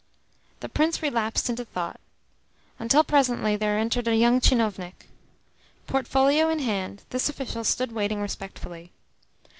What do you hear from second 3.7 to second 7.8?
entered a young tchinovnik. Portfolio in hand, this official